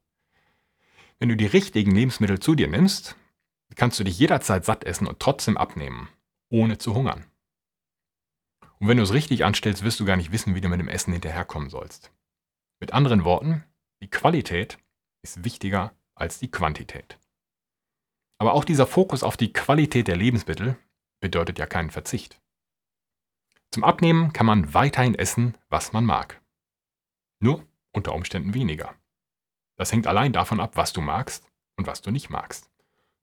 Wenn 1.18 1.28
du 1.28 1.36
die 1.36 1.46
richtigen 1.46 1.92
Lebensmittel 1.92 2.40
zu 2.40 2.54
dir 2.54 2.68
nimmst, 2.68 3.16
kannst 3.74 3.98
du 3.98 4.04
dich 4.04 4.18
jederzeit 4.18 4.64
satt 4.64 4.84
essen 4.84 5.06
und 5.06 5.18
trotzdem 5.18 5.56
abnehmen, 5.56 6.08
ohne 6.50 6.78
zu 6.78 6.94
hungern. 6.94 7.24
Und 8.78 8.88
wenn 8.88 8.98
du 8.98 9.02
es 9.02 9.14
richtig 9.14 9.44
anstellst, 9.44 9.82
wirst 9.82 9.98
du 10.00 10.04
gar 10.04 10.16
nicht 10.16 10.32
wissen, 10.32 10.54
wie 10.54 10.60
du 10.60 10.68
mit 10.68 10.80
dem 10.80 10.88
Essen 10.88 11.12
hinterherkommen 11.12 11.70
sollst. 11.70 12.12
Mit 12.80 12.92
anderen 12.92 13.24
Worten, 13.24 13.64
die 14.02 14.10
Qualität 14.10 14.78
ist 15.22 15.44
wichtiger 15.44 15.94
als 16.14 16.38
die 16.38 16.50
Quantität. 16.50 17.18
Aber 18.38 18.52
auch 18.52 18.64
dieser 18.64 18.86
Fokus 18.86 19.22
auf 19.22 19.38
die 19.38 19.52
Qualität 19.52 20.08
der 20.08 20.16
Lebensmittel 20.16 20.76
bedeutet 21.20 21.58
ja 21.58 21.66
keinen 21.66 21.90
Verzicht. 21.90 22.38
Zum 23.70 23.84
Abnehmen 23.84 24.32
kann 24.32 24.46
man 24.46 24.74
weiterhin 24.74 25.14
essen, 25.14 25.56
was 25.68 25.92
man 25.92 26.04
mag. 26.04 26.40
Nur 27.40 27.64
unter 27.92 28.14
Umständen 28.14 28.54
weniger. 28.54 28.94
Das 29.76 29.92
hängt 29.92 30.06
allein 30.06 30.32
davon 30.32 30.60
ab, 30.60 30.72
was 30.76 30.92
du 30.92 31.00
magst 31.00 31.46
und 31.76 31.86
was 31.86 32.00
du 32.00 32.10
nicht 32.10 32.30
magst. 32.30 32.70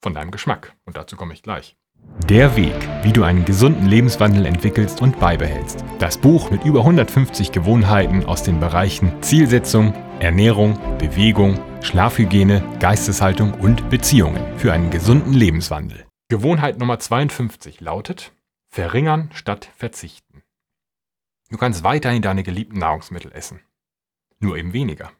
Von 0.01 0.13
deinem 0.13 0.31
Geschmack. 0.31 0.75
Und 0.85 0.97
dazu 0.97 1.15
komme 1.15 1.33
ich 1.33 1.43
gleich. 1.43 1.75
Der 2.29 2.55
Weg, 2.55 2.75
wie 3.03 3.11
du 3.11 3.23
einen 3.23 3.45
gesunden 3.45 3.85
Lebenswandel 3.85 4.45
entwickelst 4.45 5.01
und 5.01 5.19
beibehältst. 5.19 5.83
Das 5.99 6.17
Buch 6.17 6.51
mit 6.51 6.63
über 6.63 6.79
150 6.79 7.51
Gewohnheiten 7.51 8.25
aus 8.25 8.43
den 8.43 8.59
Bereichen 8.59 9.21
Zielsetzung, 9.21 9.93
Ernährung, 10.19 10.77
Bewegung, 10.97 11.59
Schlafhygiene, 11.81 12.63
Geisteshaltung 12.79 13.53
und 13.53 13.89
Beziehungen 13.89 14.57
für 14.57 14.73
einen 14.73 14.89
gesunden 14.89 15.33
Lebenswandel. 15.33 16.05
Gewohnheit 16.29 16.79
Nummer 16.79 16.99
52 16.99 17.81
lautet 17.81 18.33
Verringern 18.69 19.29
statt 19.33 19.69
verzichten. 19.75 20.32
Du 21.53 21.59
kannst 21.59 21.83
weiterhin 21.83 22.23
deine 22.23 22.41
geliebten 22.41 22.79
Nahrungsmittel 22.79 23.31
essen. 23.31 23.59
Nur 24.39 24.57
eben 24.57 24.73
weniger. 24.73 25.11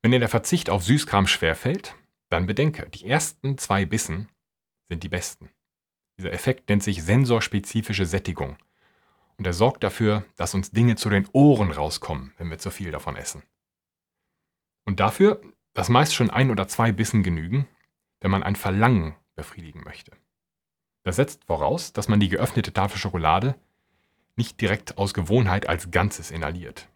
Wenn 0.00 0.12
dir 0.12 0.20
der 0.20 0.28
Verzicht 0.28 0.70
auf 0.70 0.84
Süßkram 0.84 1.26
schwerfällt, 1.26 1.96
dann 2.28 2.46
bedenke, 2.46 2.88
die 2.88 3.04
ersten 3.04 3.58
zwei 3.58 3.84
Bissen 3.84 4.28
sind 4.88 5.02
die 5.02 5.08
besten. 5.08 5.50
Dieser 6.16 6.32
Effekt 6.32 6.68
nennt 6.68 6.84
sich 6.84 7.02
sensorspezifische 7.02 8.06
Sättigung. 8.06 8.58
Und 9.38 9.44
er 9.44 9.52
sorgt 9.52 9.82
dafür, 9.82 10.24
dass 10.36 10.54
uns 10.54 10.70
Dinge 10.70 10.94
zu 10.94 11.10
den 11.10 11.26
Ohren 11.32 11.72
rauskommen, 11.72 12.32
wenn 12.38 12.48
wir 12.48 12.58
zu 12.58 12.70
viel 12.70 12.92
davon 12.92 13.16
essen. 13.16 13.42
Und 14.84 15.00
dafür, 15.00 15.42
dass 15.74 15.88
meist 15.88 16.14
schon 16.14 16.30
ein 16.30 16.52
oder 16.52 16.68
zwei 16.68 16.92
Bissen 16.92 17.24
genügen, 17.24 17.66
wenn 18.20 18.30
man 18.30 18.44
ein 18.44 18.54
Verlangen 18.54 19.16
befriedigen 19.34 19.82
möchte. 19.82 20.12
Das 21.02 21.16
setzt 21.16 21.44
voraus, 21.46 21.92
dass 21.92 22.06
man 22.06 22.20
die 22.20 22.28
geöffnete 22.28 22.72
Tafel 22.72 22.98
Schokolade 22.98 23.56
nicht 24.36 24.60
direkt 24.60 24.98
aus 24.98 25.14
Gewohnheit 25.14 25.68
als 25.68 25.90
Ganzes 25.90 26.30
inhaliert, 26.30 26.88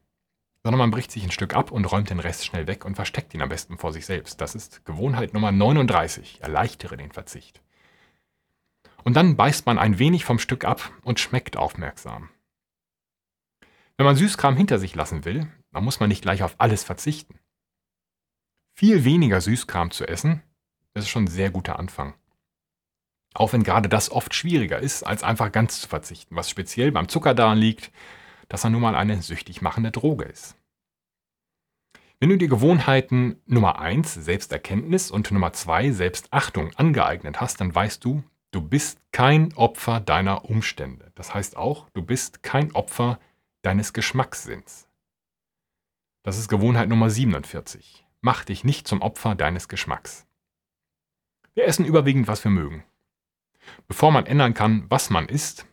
sondern 0.63 0.79
man 0.79 0.91
bricht 0.91 1.11
sich 1.11 1.25
ein 1.25 1.31
Stück 1.31 1.55
ab 1.55 1.71
und 1.71 1.85
räumt 1.85 2.11
den 2.11 2.21
Rest 2.21 2.47
schnell 2.47 2.67
weg 2.67 2.85
und 2.85 2.95
versteckt 2.95 3.35
ihn 3.35 3.43
am 3.43 3.49
besten 3.49 3.79
vor 3.79 3.93
sich 3.93 4.07
selbst. 4.07 4.41
Das 4.41 4.55
ist 4.55 4.85
Gewohnheit 4.85 5.35
Nummer 5.35 5.53
39. 5.53 6.41
Erleichtere 6.41 6.97
den 6.97 7.13
Verzicht. 7.13 7.61
Und 9.05 9.15
dann 9.15 9.37
beißt 9.37 9.67
man 9.67 9.79
ein 9.79 9.99
wenig 9.99 10.25
vom 10.25 10.39
Stück 10.39 10.65
ab 10.65 10.91
und 11.03 11.21
schmeckt 11.21 11.57
aufmerksam. 11.57 12.31
Wenn 13.97 14.07
man 14.07 14.17
Süßkram 14.17 14.57
hinter 14.57 14.79
sich 14.79 14.95
lassen 14.95 15.25
will, 15.25 15.47
dann 15.73 15.85
muss 15.85 16.01
man 16.01 16.09
nicht 16.09 16.23
gleich 16.23 16.43
auf 16.43 16.57
alles 16.59 16.83
verzichten. 16.83 17.39
Viel 18.73 19.05
weniger 19.05 19.41
Süßkram 19.41 19.91
zu 19.91 20.09
essen, 20.09 20.43
ist 20.95 21.09
schon 21.09 21.25
ein 21.25 21.29
sehr 21.29 21.51
guter 21.51 21.79
Anfang. 21.79 22.15
Auch 23.35 23.53
wenn 23.53 23.65
gerade 23.65 23.89
das 23.89 24.11
oft 24.11 24.35
schwieriger 24.35 24.79
ist, 24.79 25.03
als 25.03 25.23
einfach 25.23 25.53
ganz 25.53 25.81
zu 25.81 25.89
verzichten, 25.89 26.37
was 26.37 26.49
speziell 26.49 26.93
beim 26.93 27.09
Zucker 27.09 27.35
daran 27.35 27.59
liegt, 27.59 27.91
dass 28.49 28.65
er 28.65 28.71
nun 28.71 28.83
mal 28.83 28.95
eine 28.95 29.21
süchtig 29.21 29.61
machende 29.61 29.91
Droge 29.91 30.25
ist. 30.25 30.57
Wenn 32.21 32.31
du 32.31 32.39
die 32.39 32.49
Gewohnheiten 32.49 33.43
Nummer 33.45 33.81
1 33.81 34.15
Selbsterkenntnis 34.15 35.11
und 35.11 35.31
Nummer 35.31 35.53
2 35.53 35.91
Selbstachtung 35.91 36.71
angeeignet 36.77 37.41
hast, 37.41 37.61
dann 37.61 37.75
weißt 37.75 38.05
du, 38.05 38.23
Du 38.55 38.61
bist 38.61 39.01
kein 39.11 39.53
Opfer 39.55 39.99
deiner 39.99 40.45
Umstände. 40.45 41.11
Das 41.17 41.35
heißt 41.35 41.57
auch, 41.57 41.91
du 41.91 42.03
bist 42.03 42.45
kein 42.45 42.71
Opfer 42.71 43.19
deines 43.63 43.93
Geschmackssinns. 43.93 44.87
Das 46.23 46.39
ist 46.39 46.47
Gewohnheit 46.47 46.89
Nummer 46.89 47.11
47. 47.11 48.07
Mach 48.21 48.45
dich 48.45 48.63
nicht 48.63 48.87
zum 48.87 49.03
Opfer 49.03 49.35
deines 49.35 49.67
Geschmacks. 49.67 50.25
Wir 51.55 51.65
essen 51.65 51.85
überwiegend, 51.85 52.29
was 52.29 52.45
wir 52.45 52.53
mögen. 52.53 52.85
Bevor 53.87 54.13
man 54.13 54.27
ändern 54.27 54.55
kann, 54.55 54.87
was 54.89 55.11
man 55.11 55.29
isst, 55.29 55.67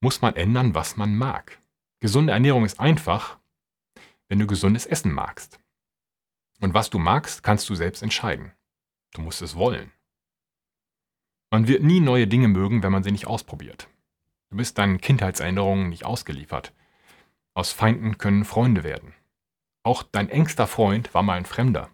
muss 0.00 0.22
man 0.22 0.36
ändern, 0.36 0.74
was 0.74 0.96
man 0.96 1.16
mag. 1.16 1.60
Gesunde 2.00 2.32
Ernährung 2.32 2.64
ist 2.64 2.78
einfach, 2.78 3.38
wenn 4.28 4.38
du 4.38 4.46
gesundes 4.46 4.86
Essen 4.86 5.12
magst. 5.12 5.58
Und 6.60 6.74
was 6.74 6.90
du 6.90 6.98
magst, 6.98 7.42
kannst 7.42 7.68
du 7.68 7.74
selbst 7.74 8.02
entscheiden. 8.02 8.52
Du 9.12 9.22
musst 9.22 9.42
es 9.42 9.56
wollen. 9.56 9.92
Man 11.50 11.66
wird 11.66 11.82
nie 11.82 12.00
neue 12.00 12.26
Dinge 12.26 12.48
mögen, 12.48 12.82
wenn 12.82 12.92
man 12.92 13.02
sie 13.02 13.12
nicht 13.12 13.26
ausprobiert. 13.26 13.88
Du 14.50 14.56
bist 14.56 14.78
deinen 14.78 15.00
Kindheitserinnerungen 15.00 15.88
nicht 15.88 16.04
ausgeliefert. 16.04 16.74
Aus 17.54 17.72
Feinden 17.72 18.18
können 18.18 18.44
Freunde 18.44 18.84
werden. 18.84 19.14
Auch 19.82 20.02
dein 20.02 20.28
engster 20.28 20.66
Freund 20.66 21.14
war 21.14 21.22
mal 21.22 21.38
ein 21.38 21.46
Fremder. 21.46 21.90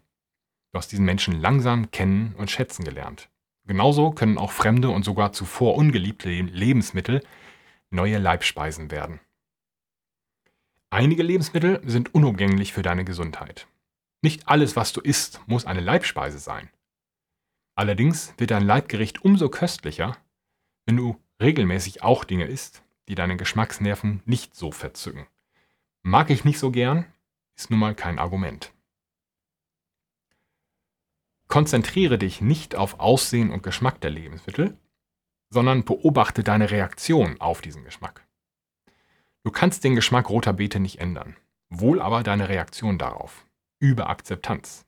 Du 0.72 0.78
hast 0.78 0.90
diesen 0.90 1.04
Menschen 1.04 1.40
langsam 1.40 1.90
kennen 1.92 2.34
und 2.36 2.50
schätzen 2.50 2.84
gelernt. 2.84 3.30
Genauso 3.66 4.10
können 4.10 4.38
auch 4.38 4.52
fremde 4.52 4.90
und 4.90 5.04
sogar 5.04 5.32
zuvor 5.32 5.76
ungeliebte 5.76 6.28
Lebensmittel 6.28 7.22
neue 7.90 8.18
Leibspeisen 8.18 8.90
werden. 8.90 9.20
Einige 10.90 11.22
Lebensmittel 11.22 11.80
sind 11.84 12.14
unumgänglich 12.14 12.72
für 12.72 12.82
deine 12.82 13.04
Gesundheit. 13.04 13.66
Nicht 14.22 14.48
alles, 14.48 14.76
was 14.76 14.92
du 14.92 15.00
isst, 15.00 15.40
muss 15.46 15.64
eine 15.64 15.80
Leibspeise 15.80 16.38
sein. 16.38 16.70
Allerdings 17.74 18.34
wird 18.36 18.50
dein 18.50 18.64
Leibgericht 18.64 19.24
umso 19.24 19.48
köstlicher, 19.48 20.16
wenn 20.86 20.96
du 20.96 21.16
regelmäßig 21.40 22.02
auch 22.02 22.24
Dinge 22.24 22.44
isst, 22.44 22.82
die 23.08 23.14
deine 23.14 23.36
Geschmacksnerven 23.36 24.22
nicht 24.24 24.54
so 24.54 24.70
verzücken. 24.70 25.26
Mag 26.02 26.30
ich 26.30 26.44
nicht 26.44 26.58
so 26.58 26.70
gern, 26.70 27.06
ist 27.56 27.70
nun 27.70 27.80
mal 27.80 27.94
kein 27.94 28.18
Argument. 28.18 28.73
Konzentriere 31.48 32.18
dich 32.18 32.40
nicht 32.40 32.74
auf 32.74 33.00
Aussehen 33.00 33.50
und 33.50 33.62
Geschmack 33.62 34.00
der 34.00 34.10
Lebensmittel, 34.10 34.76
sondern 35.50 35.84
beobachte 35.84 36.42
deine 36.42 36.70
Reaktion 36.70 37.40
auf 37.40 37.60
diesen 37.60 37.84
Geschmack. 37.84 38.26
Du 39.44 39.50
kannst 39.50 39.84
den 39.84 39.94
Geschmack 39.94 40.30
roter 40.30 40.52
Beete 40.52 40.80
nicht 40.80 41.00
ändern, 41.00 41.36
wohl 41.68 42.00
aber 42.00 42.22
deine 42.22 42.48
Reaktion 42.48 42.98
darauf. 42.98 43.46
Über 43.78 44.08
Akzeptanz. 44.08 44.86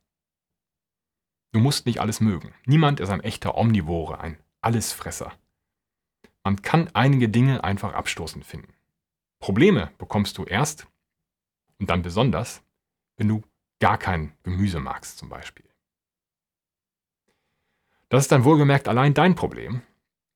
Du 1.52 1.60
musst 1.60 1.86
nicht 1.86 2.00
alles 2.00 2.20
mögen. 2.20 2.54
Niemand 2.64 3.00
ist 3.00 3.10
ein 3.10 3.22
echter 3.22 3.56
Omnivore, 3.56 4.20
ein 4.20 4.38
Allesfresser. 4.60 5.32
Man 6.42 6.62
kann 6.62 6.90
einige 6.94 7.28
Dinge 7.28 7.64
einfach 7.64 7.92
abstoßend 7.92 8.44
finden. 8.44 8.72
Probleme 9.38 9.90
bekommst 9.98 10.38
du 10.38 10.44
erst 10.44 10.86
und 11.78 11.90
dann 11.90 12.02
besonders, 12.02 12.62
wenn 13.16 13.28
du 13.28 13.42
gar 13.80 13.98
kein 13.98 14.32
Gemüse 14.42 14.80
magst 14.80 15.18
zum 15.18 15.28
Beispiel. 15.28 15.68
Das 18.08 18.24
ist 18.24 18.32
dann 18.32 18.44
wohlgemerkt 18.44 18.88
allein 18.88 19.14
dein 19.14 19.34
Problem 19.34 19.82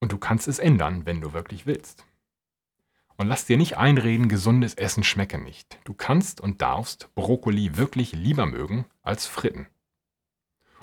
und 0.00 0.12
du 0.12 0.18
kannst 0.18 0.48
es 0.48 0.58
ändern, 0.58 1.06
wenn 1.06 1.20
du 1.20 1.32
wirklich 1.32 1.66
willst. 1.66 2.04
Und 3.16 3.28
lass 3.28 3.44
dir 3.44 3.58
nicht 3.58 3.76
einreden, 3.76 4.28
gesundes 4.28 4.74
Essen 4.74 5.04
schmecke 5.04 5.38
nicht. 5.38 5.78
Du 5.84 5.92
kannst 5.92 6.40
und 6.40 6.62
darfst 6.62 7.14
Brokkoli 7.14 7.76
wirklich 7.76 8.12
lieber 8.12 8.46
mögen 8.46 8.86
als 9.02 9.26
Fritten. 9.26 9.66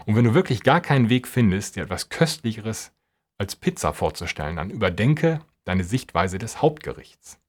Und 0.06 0.16
wenn 0.16 0.24
du 0.24 0.34
wirklich 0.36 0.62
gar 0.62 0.80
keinen 0.80 1.10
Weg 1.10 1.28
findest, 1.28 1.76
dir 1.76 1.84
etwas 1.84 2.10
Köstlicheres 2.10 2.94
als 3.38 3.56
Pizza 3.56 3.92
vorzustellen, 3.92 4.56
dann 4.56 4.70
überdenke 4.70 5.42
deine 5.66 5.84
Sichtweise 5.84 6.38
des 6.38 6.62
Hauptgerichts. 6.62 7.40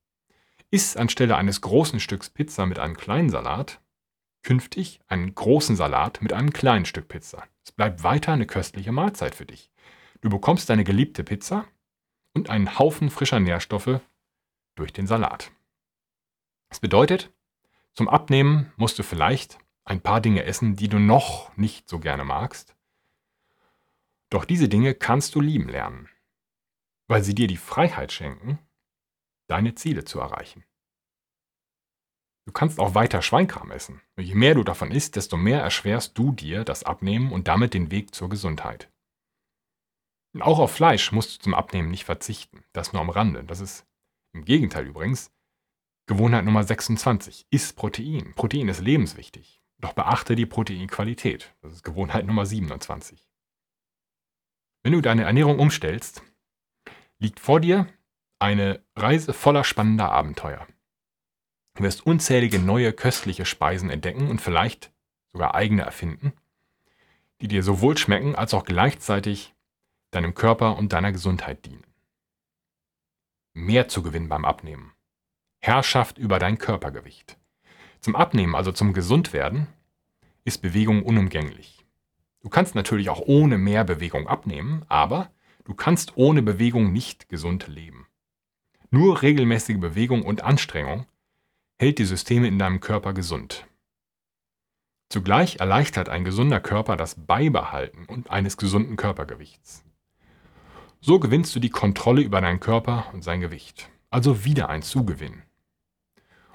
Iss 0.71 0.97
anstelle 0.97 1.37
eines 1.37 1.61
großen 1.61 2.01
Stücks 2.01 2.31
Pizza 2.31 2.67
mit 2.67 2.79
einem 2.79 2.97
kleinen 2.97 3.31
Salat 3.31 3.81
künftig 4.49 5.03
einen 5.09 5.35
großen 5.35 5.77
Salat 5.77 6.23
mit 6.23 6.33
einem 6.33 6.55
kleinen 6.55 6.87
Stück 6.87 7.07
Pizza. 7.09 7.47
Es 7.67 7.71
bleibt 7.71 8.03
weiter 8.03 8.33
eine 8.33 8.47
köstliche 8.47 8.93
Mahlzeit 8.93 9.35
für 9.35 9.45
dich. 9.45 9.71
Du 10.23 10.31
bekommst 10.31 10.71
deine 10.71 10.85
geliebte 10.85 11.23
Pizza 11.23 11.67
und 12.33 12.49
einen 12.49 12.79
Haufen 12.79 13.11
frischer 13.11 13.41
Nährstoffe 13.41 14.01
durch 14.75 14.95
den 14.95 15.07
Salat. 15.07 15.53
Das 16.71 16.81
bedeutet, 16.81 17.31
zum 17.93 18.09
Abnehmen 18.09 18.73
musst 18.77 18.99
du 18.99 19.03
vielleicht 19.03 19.59
ein 19.85 20.01
paar 20.01 20.23
Dinge 20.23 20.45
essen, 20.45 20.77
die 20.77 20.89
du 20.89 20.99
noch 20.99 21.55
nicht 21.59 21.87
so 21.87 21.99
gerne 21.99 22.25
magst. 22.25 22.75
Doch 24.31 24.47
diese 24.47 24.71
Dinge 24.71 24.95
kannst 24.95 25.35
du 25.35 25.43
lieben 25.43 25.69
lernen, 25.69 26.09
weil 27.07 27.23
sie 27.23 27.35
dir 27.35 27.49
die 27.49 27.59
Freiheit 27.59 28.13
schenken, 28.13 28.59
deine 29.47 29.75
Ziele 29.75 30.07
zu 30.07 30.19
erreichen. 30.21 30.65
Du 32.49 32.53
kannst 32.53 32.81
auch 32.81 32.95
weiter 32.95 33.21
Schweinkram 33.21 33.71
essen. 33.73 34.01
Je 34.19 34.35
mehr 34.35 34.55
du 34.55 34.65
davon 34.65 34.91
isst, 34.91 35.17
desto 35.17 35.37
mehr 35.37 35.61
erschwerst 35.61 36.17
du 36.17 36.33
dir 36.33 36.65
das 36.65 36.83
Abnehmen 36.83 37.31
und 37.31 37.47
damit 37.47 37.75
den 37.75 37.91
Weg 37.91 38.15
zur 38.15 38.31
Gesundheit. 38.31 38.91
Und 40.33 40.41
auch 40.41 40.59
auf 40.59 40.73
Fleisch 40.73 41.13
musst 41.13 41.35
du 41.35 41.43
zum 41.43 41.53
Abnehmen 41.53 41.91
nicht 41.91 42.07
verzichten. 42.07 42.65
Das 42.73 42.95
nur 42.95 43.03
am 43.03 43.11
Rande. 43.11 43.45
Das 43.45 43.61
ist 43.61 43.87
im 44.33 44.47
Gegenteil 44.47 44.87
übrigens 44.87 45.31
Gewohnheit 46.07 46.47
Nummer 46.47 46.65
26. 46.65 47.49
Iss 47.51 47.75
Protein. 47.75 48.33
Protein 48.35 48.69
ist 48.69 48.81
lebenswichtig. 48.81 49.61
Doch 49.77 49.93
beachte 49.93 50.35
die 50.35 50.47
Proteinqualität. 50.47 51.55
Das 51.61 51.75
ist 51.75 51.83
Gewohnheit 51.83 52.25
Nummer 52.25 52.47
27. 52.47 53.29
Wenn 54.83 54.95
du 54.95 55.03
deine 55.03 55.25
Ernährung 55.25 55.59
umstellst, 55.59 56.23
liegt 57.19 57.41
vor 57.41 57.61
dir 57.61 57.89
eine 58.39 58.83
Reise 58.97 59.35
voller 59.35 59.65
spannender 59.65 60.11
Abenteuer. 60.11 60.67
Du 61.79 61.85
wirst 61.85 62.05
unzählige 62.05 62.59
neue 62.59 62.93
köstliche 62.93 63.45
Speisen 63.45 63.89
entdecken 63.89 64.27
und 64.29 64.41
vielleicht 64.41 64.91
sogar 65.29 65.55
eigene 65.55 65.83
erfinden, 65.83 66.33
die 67.41 67.47
dir 67.47 67.63
sowohl 67.63 67.97
schmecken 67.97 68.35
als 68.35 68.53
auch 68.53 68.65
gleichzeitig 68.65 69.55
deinem 70.11 70.35
Körper 70.35 70.77
und 70.77 70.93
deiner 70.93 71.13
Gesundheit 71.13 71.65
dienen. 71.67 71.87
Mehr 73.55 73.87
zu 73.87 74.03
gewinnen 74.03 74.29
beim 74.29 74.45
Abnehmen. 74.45 74.91
Herrschaft 75.61 76.19
über 76.19 76.41
dein 76.41 76.59
Körpergewicht. 76.59 77.39
Zum 78.01 78.17
Abnehmen, 78.17 78.57
also 78.57 78.73
zum 78.73 78.93
Gesundwerden, 78.93 79.69
ist 80.45 80.59
Bewegung 80.63 81.05
unumgänglich. 81.05 81.87
Du 82.41 82.49
kannst 82.49 82.75
natürlich 82.75 83.09
auch 83.09 83.21
ohne 83.25 83.57
mehr 83.57 83.85
Bewegung 83.85 84.27
abnehmen, 84.27 84.85
aber 84.89 85.31
du 85.63 85.75
kannst 85.75 86.17
ohne 86.17 86.43
Bewegung 86.43 86.93
nicht 86.93 87.29
gesund 87.29 87.69
leben. 87.69 88.09
Nur 88.91 89.23
regelmäßige 89.23 89.79
Bewegung 89.79 90.23
und 90.23 90.43
Anstrengung 90.43 91.07
hält 91.79 91.99
die 91.99 92.05
Systeme 92.05 92.49
in 92.49 92.59
deinem 92.59 92.81
Körper 92.81 93.13
gesund. 93.13 93.67
Zugleich 95.11 95.61
erleichtert 95.61 96.09
ein 96.09 96.25
gesunder 96.25 96.61
Körper 96.61 96.97
das 96.97 97.15
Beibehalten 97.15 98.07
eines 98.29 98.57
gesunden 98.57 98.97
Körpergewichts. 98.97 99.85
So 101.01 101.19
gewinnst 101.21 101.55
du 101.55 101.61
die 101.61 101.71
Kontrolle 101.71 102.23
über 102.23 102.41
deinen 102.41 102.61
Körper 102.61 103.07
und 103.13 103.23
sein 103.23 103.41
Gewicht, 103.41 103.89
also 104.11 104.45
wieder 104.45 104.69
ein 104.69 104.83
Zugewinn. 104.83 105.43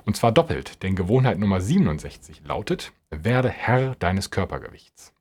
Und 0.05 0.17
zwar 0.17 0.33
doppelt, 0.33 0.83
denn 0.83 0.95
Gewohnheit 0.95 1.39
Nummer 1.39 1.61
67 1.61 2.41
lautet, 2.43 2.91
werde 3.09 3.49
Herr 3.49 3.95
deines 3.95 4.29
Körpergewichts. 4.29 5.13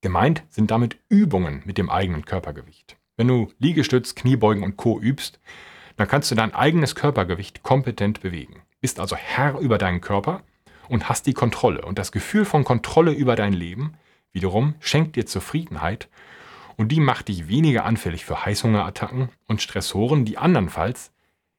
Gemeint 0.00 0.44
sind 0.48 0.70
damit 0.70 0.98
Übungen 1.08 1.62
mit 1.64 1.76
dem 1.76 1.90
eigenen 1.90 2.24
Körpergewicht. 2.24 2.96
Wenn 3.16 3.28
du 3.28 3.52
Liegestütz, 3.58 4.14
Kniebeugen 4.14 4.62
und 4.62 4.76
Co 4.76 5.00
übst, 5.00 5.40
dann 5.96 6.08
kannst 6.08 6.30
du 6.30 6.34
dein 6.34 6.54
eigenes 6.54 6.94
Körpergewicht 6.94 7.62
kompetent 7.62 8.20
bewegen. 8.20 8.62
Bist 8.84 9.00
also 9.00 9.16
Herr 9.16 9.60
über 9.60 9.78
deinen 9.78 10.02
Körper 10.02 10.42
und 10.90 11.08
hast 11.08 11.26
die 11.26 11.32
Kontrolle. 11.32 11.86
Und 11.86 11.98
das 11.98 12.12
Gefühl 12.12 12.44
von 12.44 12.64
Kontrolle 12.64 13.12
über 13.12 13.34
dein 13.34 13.54
Leben 13.54 13.96
wiederum 14.30 14.74
schenkt 14.78 15.16
dir 15.16 15.24
Zufriedenheit 15.24 16.10
und 16.76 16.92
die 16.92 17.00
macht 17.00 17.28
dich 17.28 17.48
weniger 17.48 17.86
anfällig 17.86 18.26
für 18.26 18.44
Heißhungerattacken 18.44 19.30
und 19.46 19.62
Stressoren, 19.62 20.26
die 20.26 20.36
andernfalls 20.36 21.12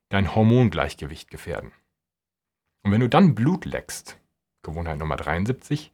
dein 0.09 0.35
Hormongleichgewicht 0.35 1.31
gefährden. 1.31 1.71
Und 2.83 2.91
wenn 2.91 3.01
du 3.01 3.09
dann 3.09 3.33
Blut 3.33 3.65
leckst, 3.65 4.19
Gewohnheit 4.61 4.99
Nummer 4.99 5.15
73, 5.15 5.91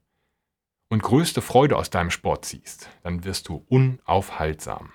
und 0.89 1.01
größte 1.01 1.41
Freude 1.41 1.77
aus 1.77 1.89
deinem 1.89 2.11
Sport 2.11 2.43
ziehst, 2.43 2.89
dann 3.03 3.23
wirst 3.23 3.47
du 3.47 3.65
unaufhaltsam. 3.69 4.91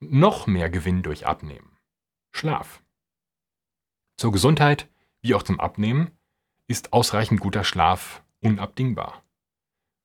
Noch 0.00 0.46
mehr 0.46 0.68
Gewinn 0.68 1.02
durch 1.02 1.26
Abnehmen. 1.26 1.78
Schlaf. 2.32 2.82
Zur 4.18 4.32
Gesundheit 4.32 4.88
wie 5.20 5.36
auch 5.36 5.44
zum 5.44 5.60
Abnehmen 5.60 6.10
ist 6.66 6.92
ausreichend 6.92 7.40
guter 7.40 7.62
Schlaf 7.62 8.24
unabdingbar. 8.40 9.22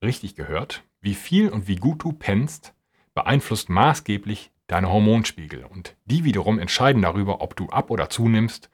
Richtig 0.03 0.35
gehört, 0.35 0.83
wie 1.01 1.15
viel 1.15 1.49
und 1.49 1.67
wie 1.67 1.77
gut 1.77 2.03
du 2.03 2.13
pennst, 2.13 2.75
beeinflusst 3.15 3.69
maßgeblich 3.69 4.51
deine 4.67 4.91
Hormonspiegel 4.91 5.65
und 5.65 5.95
die 6.05 6.25
wiederum 6.25 6.59
entscheiden 6.59 7.01
darüber, 7.01 7.41
ob 7.41 7.55
du 7.55 7.69
ab 7.69 7.89
oder 7.89 8.07
zunimmst, 8.07 8.69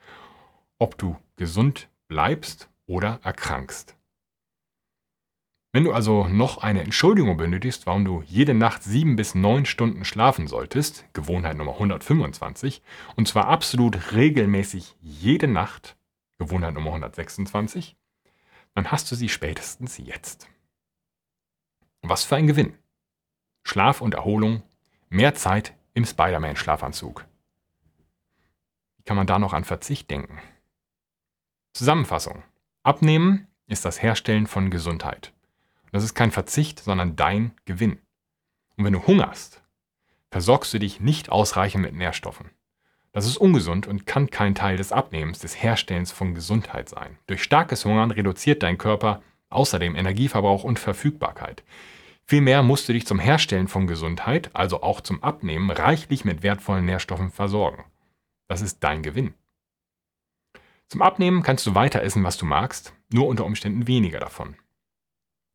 ob 0.77 0.97
du 0.97 1.15
gesund 1.37 1.87
bleibst 2.09 2.69
oder 2.85 3.21
erkrankst. 3.23 3.95
Wenn 5.71 5.83
du 5.83 5.93
also 5.93 6.27
noch 6.27 6.57
eine 6.57 6.81
Entschuldigung 6.81 7.37
benötigst, 7.37 7.85
warum 7.85 8.03
du 8.03 8.23
jede 8.23 8.55
Nacht 8.55 8.81
sieben 8.81 9.15
bis 9.15 9.35
neun 9.35 9.67
Stunden 9.67 10.03
schlafen 10.03 10.47
solltest, 10.47 11.05
Gewohnheit 11.13 11.57
Nummer 11.57 11.73
125, 11.73 12.81
und 13.15 13.27
zwar 13.27 13.47
absolut 13.47 14.13
regelmäßig 14.13 14.95
jede 14.99 15.47
Nacht, 15.47 15.95
Gewohnheit 16.39 16.73
Nummer 16.73 16.89
126, 16.89 17.95
dann 18.73 18.91
hast 18.91 19.11
du 19.11 19.15
sie 19.15 19.29
spätestens 19.29 19.99
jetzt. 19.99 20.47
Was 22.01 22.23
für 22.23 22.35
ein 22.35 22.47
Gewinn. 22.47 22.73
Schlaf 23.63 24.01
und 24.01 24.15
Erholung, 24.15 24.63
mehr 25.09 25.35
Zeit 25.35 25.75
im 25.93 26.05
Spider-Man-Schlafanzug. 26.05 27.25
Wie 28.97 29.03
kann 29.03 29.17
man 29.17 29.27
da 29.27 29.37
noch 29.37 29.53
an 29.53 29.65
Verzicht 29.65 30.09
denken? 30.09 30.39
Zusammenfassung. 31.73 32.41
Abnehmen 32.81 33.47
ist 33.67 33.85
das 33.85 34.01
Herstellen 34.01 34.47
von 34.47 34.71
Gesundheit. 34.71 35.31
Das 35.91 36.03
ist 36.03 36.13
kein 36.13 36.31
Verzicht, 36.31 36.79
sondern 36.79 37.15
dein 37.15 37.53
Gewinn. 37.65 37.99
Und 38.77 38.85
wenn 38.85 38.93
du 38.93 39.05
hungerst, 39.05 39.63
versorgst 40.31 40.73
du 40.73 40.79
dich 40.79 40.99
nicht 40.99 41.29
ausreichend 41.29 41.83
mit 41.83 41.93
Nährstoffen. 41.93 42.51
Das 43.11 43.25
ist 43.25 43.37
ungesund 43.37 43.87
und 43.87 44.05
kann 44.05 44.29
kein 44.29 44.53
Teil 44.53 44.77
des 44.77 44.91
Abnehmens, 44.91 45.39
des 45.39 45.61
Herstellens 45.61 46.11
von 46.11 46.35
Gesundheit 46.35 46.89
sein. 46.89 47.17
Durch 47.25 47.41
starkes 47.41 47.83
Hungern 47.85 48.11
reduziert 48.11 48.61
dein 48.61 48.77
Körper 48.77 49.21
außerdem 49.49 49.95
Energieverbrauch 49.95 50.63
und 50.63 50.77
Verfügbarkeit. 50.77 51.63
Vielmehr 52.25 52.61
musst 52.61 52.87
du 52.87 52.93
dich 52.93 53.07
zum 53.07 53.17
Herstellen 53.17 53.67
von 53.67 53.87
Gesundheit, 53.87 54.51
also 54.53 54.83
auch 54.83 55.01
zum 55.01 55.23
Abnehmen, 55.23 55.71
reichlich 55.71 56.25
mit 56.25 56.43
wertvollen 56.43 56.85
Nährstoffen 56.85 57.31
versorgen. 57.31 57.85
Das 58.47 58.61
ist 58.61 58.83
dein 58.83 59.01
Gewinn. 59.01 59.33
Zum 60.87 61.01
Abnehmen 61.01 61.41
kannst 61.41 61.65
du 61.65 61.73
weiter 61.73 62.03
essen, 62.03 62.23
was 62.23 62.37
du 62.37 62.45
magst, 62.45 62.93
nur 63.11 63.27
unter 63.27 63.45
Umständen 63.45 63.87
weniger 63.87 64.19
davon. 64.19 64.55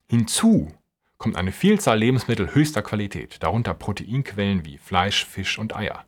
Hinzu 0.09 0.73
kommt 1.19 1.37
eine 1.37 1.53
Vielzahl 1.53 1.99
Lebensmittel 1.99 2.55
höchster 2.55 2.83
Qualität, 2.83 3.43
darunter 3.43 3.75
Proteinquellen 3.75 4.65
wie 4.65 4.79
Fleisch, 4.79 5.25
Fisch 5.25 5.59
und 5.59 5.75
Eier. 5.75 6.05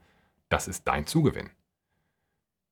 Das 0.48 0.68
ist 0.68 0.86
dein 0.86 1.06
Zugewinn. 1.06 1.50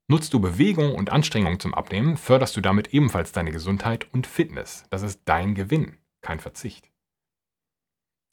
Nutzt 0.06 0.34
du 0.34 0.40
Bewegung 0.40 0.94
und 0.94 1.10
Anstrengung 1.10 1.58
zum 1.58 1.72
Abnehmen, 1.72 2.18
förderst 2.18 2.56
du 2.56 2.60
damit 2.60 2.92
ebenfalls 2.92 3.32
deine 3.32 3.52
Gesundheit 3.52 4.12
und 4.12 4.26
Fitness. 4.26 4.84
Das 4.90 5.02
ist 5.02 5.22
dein 5.24 5.54
Gewinn, 5.54 5.96
kein 6.20 6.40
Verzicht. 6.40 6.90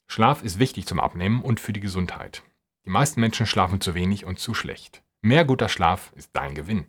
Schlaf 0.06 0.42
ist 0.42 0.58
wichtig 0.58 0.86
zum 0.86 1.00
Abnehmen 1.00 1.40
und 1.40 1.60
für 1.60 1.72
die 1.72 1.80
Gesundheit. 1.80 2.42
Die 2.84 2.90
meisten 2.90 3.20
Menschen 3.20 3.46
schlafen 3.46 3.80
zu 3.80 3.94
wenig 3.94 4.26
und 4.26 4.38
zu 4.38 4.52
schlecht. 4.52 5.02
Mehr 5.22 5.46
guter 5.46 5.70
Schlaf 5.70 6.12
ist 6.14 6.30
dein 6.34 6.54
Gewinn. 6.54 6.86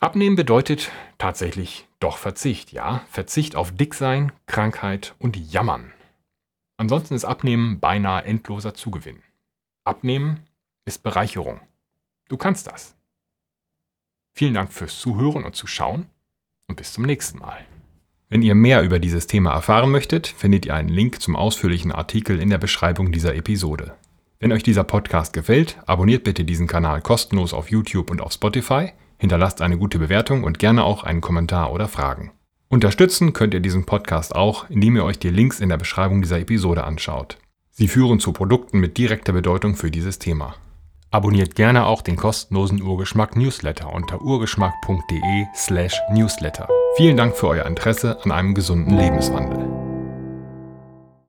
Abnehmen 0.00 0.34
bedeutet 0.34 0.90
tatsächlich 1.18 1.86
doch 2.02 2.18
Verzicht, 2.18 2.72
ja. 2.72 3.04
Verzicht 3.08 3.56
auf 3.56 3.72
Dicksein, 3.72 4.32
Krankheit 4.46 5.14
und 5.18 5.36
Jammern. 5.36 5.92
Ansonsten 6.76 7.14
ist 7.14 7.24
Abnehmen 7.24 7.80
beinahe 7.80 8.24
endloser 8.24 8.74
Zugewinn. 8.74 9.22
Abnehmen 9.84 10.40
ist 10.84 11.02
Bereicherung. 11.02 11.60
Du 12.28 12.36
kannst 12.36 12.66
das. 12.66 12.96
Vielen 14.34 14.54
Dank 14.54 14.72
fürs 14.72 14.98
Zuhören 14.98 15.44
und 15.44 15.54
Zuschauen 15.54 16.06
und 16.68 16.76
bis 16.76 16.92
zum 16.92 17.04
nächsten 17.04 17.38
Mal. 17.38 17.64
Wenn 18.28 18.42
ihr 18.42 18.54
mehr 18.54 18.82
über 18.82 18.98
dieses 18.98 19.26
Thema 19.26 19.52
erfahren 19.52 19.90
möchtet, 19.90 20.26
findet 20.26 20.64
ihr 20.64 20.74
einen 20.74 20.88
Link 20.88 21.20
zum 21.20 21.36
ausführlichen 21.36 21.92
Artikel 21.92 22.40
in 22.40 22.48
der 22.48 22.58
Beschreibung 22.58 23.12
dieser 23.12 23.34
Episode. 23.34 23.94
Wenn 24.40 24.52
euch 24.52 24.62
dieser 24.62 24.84
Podcast 24.84 25.34
gefällt, 25.34 25.76
abonniert 25.86 26.24
bitte 26.24 26.44
diesen 26.44 26.66
Kanal 26.66 27.02
kostenlos 27.02 27.52
auf 27.52 27.70
YouTube 27.70 28.10
und 28.10 28.20
auf 28.22 28.32
Spotify 28.32 28.92
Hinterlasst 29.22 29.62
eine 29.62 29.78
gute 29.78 29.98
Bewertung 30.00 30.42
und 30.42 30.58
gerne 30.58 30.82
auch 30.82 31.04
einen 31.04 31.20
Kommentar 31.20 31.72
oder 31.72 31.86
Fragen. 31.86 32.32
Unterstützen 32.68 33.32
könnt 33.32 33.54
ihr 33.54 33.60
diesen 33.60 33.86
Podcast 33.86 34.34
auch, 34.34 34.68
indem 34.68 34.96
ihr 34.96 35.04
euch 35.04 35.20
die 35.20 35.30
Links 35.30 35.60
in 35.60 35.68
der 35.68 35.76
Beschreibung 35.76 36.22
dieser 36.22 36.40
Episode 36.40 36.82
anschaut. 36.82 37.38
Sie 37.70 37.86
führen 37.86 38.18
zu 38.18 38.32
Produkten 38.32 38.80
mit 38.80 38.98
direkter 38.98 39.32
Bedeutung 39.32 39.76
für 39.76 39.92
dieses 39.92 40.18
Thema. 40.18 40.56
Abonniert 41.12 41.54
gerne 41.54 41.86
auch 41.86 42.02
den 42.02 42.16
kostenlosen 42.16 42.82
Urgeschmack 42.82 43.36
Newsletter 43.36 43.94
unter 43.94 44.22
urgeschmack.de/newsletter. 44.22 46.66
Vielen 46.96 47.16
Dank 47.16 47.36
für 47.36 47.46
euer 47.46 47.66
Interesse 47.66 48.18
an 48.24 48.32
einem 48.32 48.54
gesunden 48.54 48.98
Lebenswandel. 48.98 49.81